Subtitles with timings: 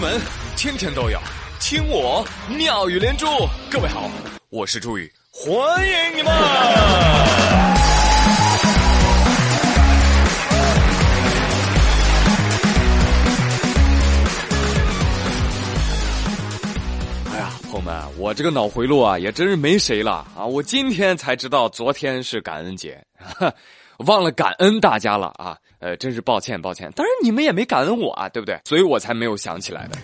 [0.00, 0.18] 闻
[0.56, 1.20] 天天都有，
[1.60, 3.26] 听我妙语连珠。
[3.70, 4.10] 各位好，
[4.48, 6.32] 我是朱宇，欢迎你们！
[17.30, 20.46] 哎呀，朋友们，我这个脑回路啊，也真是没谁了啊！
[20.46, 23.04] 我今天才知道，昨天是感恩节，
[24.06, 25.56] 忘了感恩大家了啊！
[25.78, 26.90] 呃，真是抱歉，抱歉。
[26.94, 28.58] 当然你们也没感恩我啊，对不对？
[28.64, 29.98] 所以我才没有想起来的。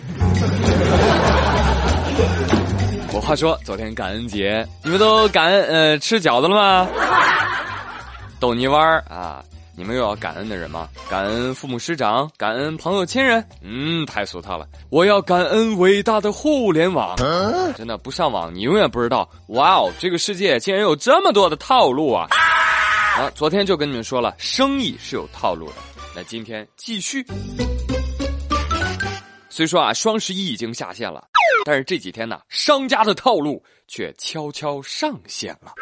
[3.13, 6.87] 我话说，昨天感恩节，你们都感恩呃吃饺子了吗？
[8.39, 9.43] 逗你玩儿啊！
[9.75, 10.89] 你们有要感恩的人吗？
[11.07, 13.43] 感恩父母师长，感恩朋友亲人。
[13.61, 14.65] 嗯，太俗套了。
[14.89, 17.15] 我要感恩伟大的互联网。
[17.75, 19.29] 真的不上网，你永远不知道。
[19.49, 22.27] 哇哦，这个世界竟然有这么多的套路啊！
[22.31, 22.37] 啊，
[23.33, 25.75] 昨天就跟你们说了，生意是有套路的。
[26.15, 27.25] 那今天继续。
[29.49, 31.23] 虽说啊，双十一已经下线了，
[31.65, 35.73] 但是这几天呢，商家的套路却悄悄上线了。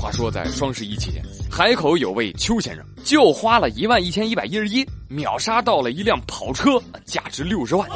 [0.00, 7.88] 话说，在双十一期间，海口有位邱先生就花了一万一千一百一十一，秒杀到了一辆跑车，价值六十万。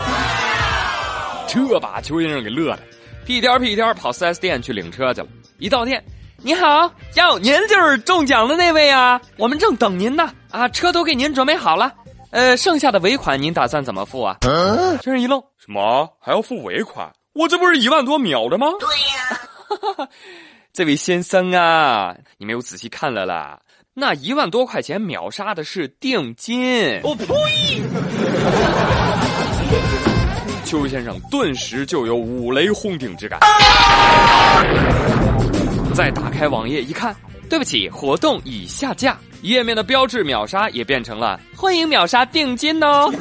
[1.47, 2.83] 这把邱先生给乐的，
[3.25, 5.29] 屁颠屁颠跑 4S 店去领车去了。
[5.59, 6.03] 一到店。
[6.41, 9.21] 你好，哟，您就是中奖的那位啊！
[9.37, 11.93] 我们正等您呢，啊，车都给您准备好了，
[12.31, 14.37] 呃，剩下的尾款您打算怎么付啊？
[15.03, 17.11] 先生一愣，什么还要付尾款？
[17.35, 18.69] 我这不是一万多秒的吗？
[18.79, 18.89] 对
[19.99, 20.09] 呀，
[20.73, 23.59] 这位先生啊，你没有仔细看了啦，
[23.93, 27.01] 那一万多块钱秒杀的是定金。
[27.03, 27.27] 我呸！
[30.65, 33.41] 邱先生顿时就有五雷轰顶之感。
[35.99, 37.13] 再打开网页一看，
[37.51, 39.19] 对不起，活动已下架。
[39.43, 43.13] 页面的标志秒杀也变成了欢迎秒杀定金哦。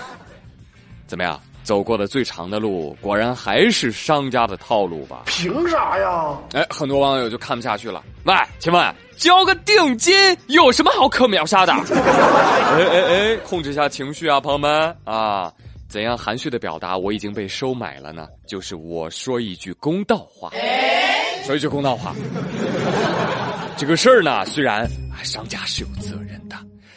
[1.08, 1.40] 怎么样？
[1.64, 5.22] 走过的最长的路，果然还是商家的套路吧？
[5.24, 6.36] 凭啥呀？
[6.52, 8.04] 哎，很多网友就看不下去了。
[8.24, 10.14] 喂，请问交个定金
[10.48, 11.72] 有什么好可秒杀的？
[11.88, 15.50] 哎哎哎，控制一下情绪啊，朋友们啊！
[15.88, 18.28] 怎样含蓄的表达我已经被收买了呢？
[18.46, 20.50] 就是我说一句公道话。
[21.44, 22.14] 说一句公道话，
[23.76, 24.88] 这个事儿呢，虽然
[25.22, 26.56] 商家是有责任的，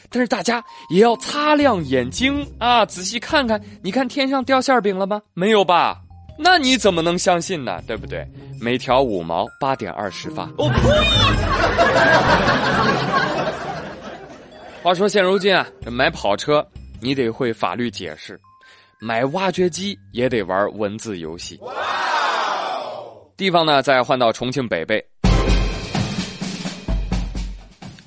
[0.09, 3.61] 但是大家也要擦亮眼睛啊，仔细看看。
[3.83, 5.21] 你看天上掉馅饼了吗？
[5.35, 6.01] 没有吧？
[6.35, 7.79] 那你怎么能相信呢？
[7.85, 8.27] 对不对？
[8.59, 10.49] 每条五毛，八点二十发。
[10.57, 10.79] 我呸！
[14.81, 16.65] 话说现如今啊，买跑车
[16.99, 18.39] 你得会法律解释，
[19.01, 21.57] 买挖掘机也得玩文字游戏。
[23.37, 25.01] 地方呢，再换到重庆北碚，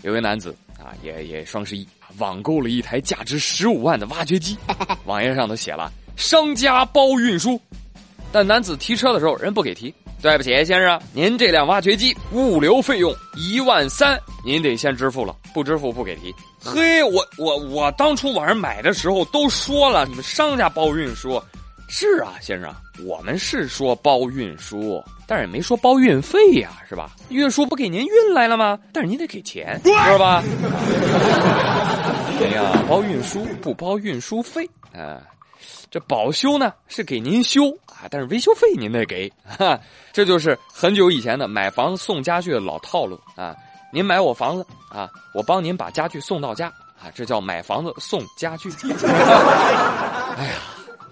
[0.02, 1.88] 有位男子啊，也也双十一
[2.18, 4.54] 网购了一台价值十五万的挖掘机，
[5.06, 7.58] 网页上都写了商家包运输，
[8.30, 16.34] 但男子提车的时候人不给提，对不起先生，您这辆挖掘机物流费用一万三，您得先支付了，不支付不给提。
[16.64, 21.42] 嘿，我我我当初网上买的时候都说了，你们商家包运输。
[21.88, 22.74] 是啊，先生，
[23.06, 27.10] 我们是说包运输，但是也没说包运费呀，是吧？
[27.28, 28.78] 运输不给您运来了吗？
[28.94, 30.42] 但是您得给钱，知道吧？
[32.40, 35.20] 哎呀，包运输不包运输费啊？
[35.90, 39.78] 这保修呢是给您修啊，但是维修费您得给，哈，
[40.14, 43.54] 这就是很久以前的买房送家具的老套路啊！
[43.92, 48.70] 您买我房子啊，我帮您把家具送到家啊，这叫买房子送家具。
[50.36, 50.54] 哎呀。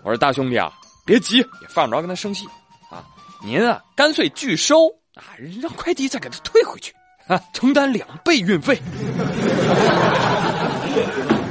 [0.03, 0.73] 我说大兄弟啊，
[1.05, 2.47] 别急，也犯不着跟他生气
[2.91, 3.05] 啊。
[3.45, 6.91] 您啊，干脆拒收啊，让快递再给他退回去
[7.29, 8.81] 啊，承担两倍运费。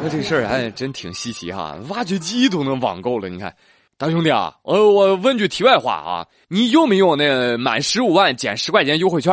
[0.02, 3.30] 说这事儿还真挺稀奇哈，挖掘机都能网购了。
[3.30, 3.56] 你看，
[4.00, 9.32] 大兄弟啊，我我问句题外话啊，你用没用那满十五万减十块钱优惠券？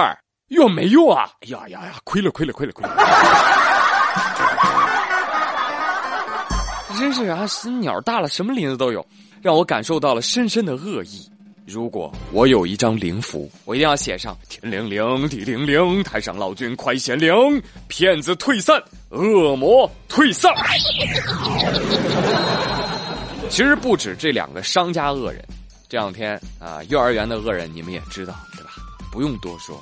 [0.48, 1.28] 用没用啊？
[1.40, 2.96] 哎呀呀呀，亏了亏了亏了亏了。
[6.98, 7.44] 真是啊，
[7.80, 9.06] 鸟大了，什么林子都有，
[9.42, 11.30] 让我感受到了深深的恶意。
[11.66, 17.34] 如果我有一张灵符，我一定要写上“天灵灵，地灵灵，太上老君快显灵，
[17.88, 18.80] 骗子退散，
[19.10, 20.48] 恶魔退散。”
[23.50, 25.44] 其实不止这两个商家恶人，
[25.88, 28.70] 这两天啊，幼儿园的恶人你们也知道对吧？
[29.12, 29.76] 不用多说。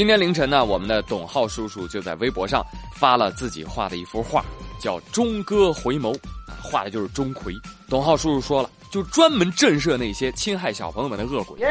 [0.00, 2.64] 今天凌晨呢，我们的董浩叔叔就在微博上
[2.94, 4.42] 发了自己画的一幅画，
[4.78, 6.14] 叫《钟哥回眸》。
[6.62, 7.54] 画的就是钟馗，
[7.86, 11.62] 董浩叔叔说了，就专门震慑那些侵害小朋友们的恶鬼。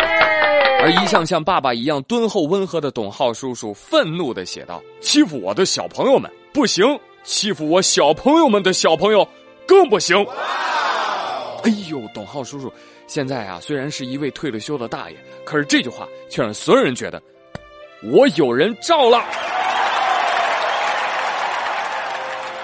[0.80, 6.86] 而一向像爸爸一样敦厚温和的董浩叔叔愤怒的写道：“欺负我的小朋友们不行，
[7.24, 9.28] 欺负我小朋友们的小朋友
[9.68, 10.16] 更不行。”
[11.66, 12.72] 哎呦，董浩叔叔，
[13.08, 17.20] 现在啊虽然是一位退了休的大爷，可是这句话却让所有人觉得
[18.04, 19.24] 我有人照了。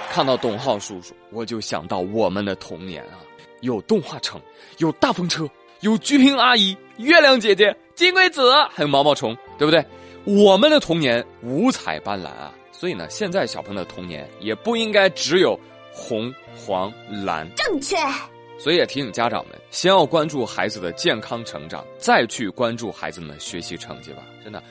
[0.10, 3.20] 看到董浩叔叔，我就想到我们的童年啊，
[3.60, 4.40] 有动画城，
[4.78, 5.46] 有大风车，
[5.82, 9.86] 有鞠萍阿姨、月亮姐姐、金龟子，还有毛毛虫，对不对？
[10.24, 15.60] 我们的童年五彩斑斓啊，所以呢，现在小朋友的童年也不应该只有
[15.94, 16.92] 红、黄、
[17.26, 17.46] 蓝。
[17.56, 17.98] 正确。
[18.58, 24.24] 所以也提醒家长们，先要关注孩子的健康成长，再去关注孩子们的学习成绩吧。
[24.42, 24.64] 真的，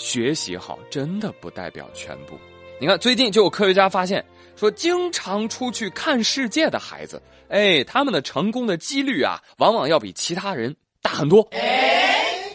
[0.00, 2.38] 学习好真的不代表全部。
[2.80, 4.24] 你看，最近就有科学家发现。
[4.56, 11.48] 说经常出去看世界的孩子，哎，他们的成功的几率啊，往往要比其他人大很多。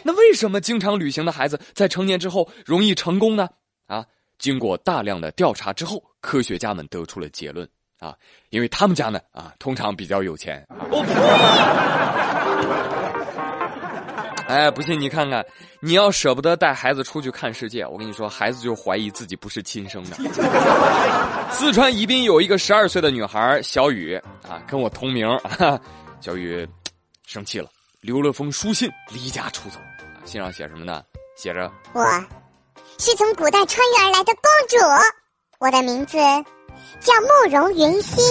[0.04, 3.48] 那为什么经常旅行的孩子在成年之后容易成功呢？
[3.86, 4.04] 啊，
[4.38, 8.14] 经过大量的调查之后，科学家们得出了结论啊，
[8.50, 10.64] 因为他们家呢啊，通常比较有钱。
[14.48, 15.44] 哎，不信你看看，
[15.80, 20.16] 你要舍不得带孩子出去看世界，我跟你说，孩子就怀疑自己不是亲生的。
[21.50, 24.14] 四川宜宾有一个十二岁的女孩小雨
[24.48, 25.26] 啊，跟我同名。
[26.20, 26.66] 小雨
[27.26, 27.68] 生气了，
[28.00, 29.78] 留了封书信离家出走。
[30.24, 31.02] 信上写什么呢？
[31.36, 32.02] 写着：“我
[32.98, 34.76] 是从古代穿越而来的公主，
[35.58, 36.16] 我的名字
[37.00, 38.22] 叫慕容云溪。”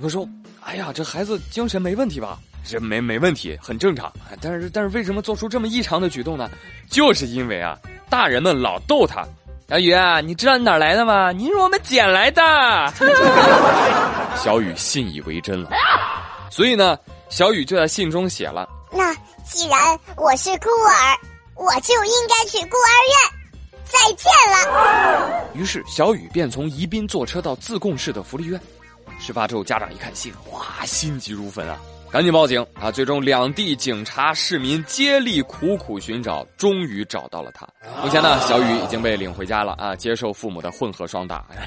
[0.00, 0.26] 我说。
[0.66, 2.38] 哎呀，这孩子精神没问题吧？
[2.68, 4.12] 这没没问题，很正常。
[4.40, 6.50] 但是但是，为什么做出这么异常的举动呢？
[6.90, 7.78] 就是因为啊，
[8.10, 9.24] 大人们老逗他。
[9.68, 11.30] 小雨啊，你知道你哪来的吗？
[11.30, 12.42] 你是我们捡来的。
[14.36, 15.70] 小雨信以为真了，
[16.50, 16.98] 所以呢，
[17.28, 19.14] 小雨就在信中写了：那
[19.44, 19.78] 既然
[20.16, 21.16] 我是孤儿，
[21.54, 23.46] 我就应该去孤儿院。
[23.84, 25.44] 再见了。
[25.54, 28.60] 于是小雨便从宜宾坐车到自贡市的福利院。
[29.18, 31.78] 事发之后，家长一看心，哇，心急如焚啊，
[32.10, 32.90] 赶紧报警啊！
[32.90, 37.66] 最终，两地警察、市民接力苦苦寻找，终于找到了他。
[38.02, 41.44] 目前呢，小雨已经被领回家了啊，接受父母的混合双打。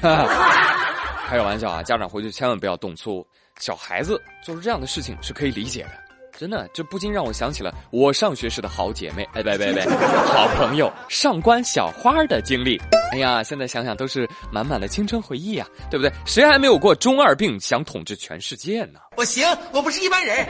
[1.28, 3.26] 开个玩笑啊，家长回去千万不要动粗，
[3.58, 6.09] 小孩子做出这样的事情是可以理解的。
[6.40, 12.80] 真的，这不禁让我想起了我上学时的好姐妹，哎，别别别，好朋友上官小花的经历。
[13.12, 16.10] 哎呀，现在想想都是满满的青春回忆呀，对不对？
[16.24, 19.00] 谁还没有过中二病，想统治全世界呢？
[19.18, 20.46] 我行，我不是一般人。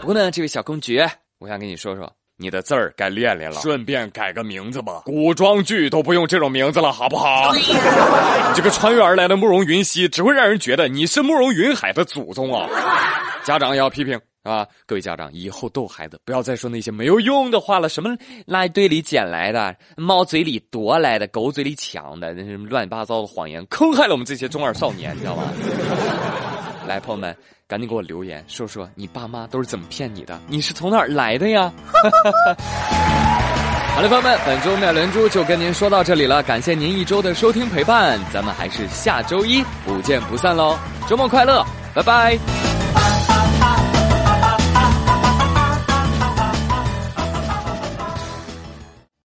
[0.00, 5.02] 不过呢，这位小公爵，我想跟你说说，你的字儿该练练了，顺便改个名字吧。
[5.04, 7.54] 古装剧都不用这种名字了，好不好？
[7.54, 7.62] 你
[8.52, 12.68] 这个穿越而来的慕容云溪，只会让人觉得你是慕容云海的祖宗啊。
[13.48, 14.66] 家长也要批评啊！
[14.84, 17.88] 各位家长，以后逗孩子不要再说那些没有用的话了。
[17.88, 18.10] 什么
[18.46, 25.44] 垃圾堆里捡来的，猫嘴里夺来的，狗嘴里抢的，那什么乱七八糟的谎言，坑害了我们这些中二少年，你知道吗？
[26.86, 27.34] 来，朋友们，
[27.66, 30.38] 赶紧给我留言，说说你爸妈都是怎么骗你的？
[30.46, 31.72] 你是从哪儿来的呀？
[33.96, 40.76] 好了，朋友们，本周妙连珠就跟您说到这里了，感谢您一周的收听陪伴，咱们还是下周一不见不散喽！
[41.08, 42.67] 周末快乐，拜拜。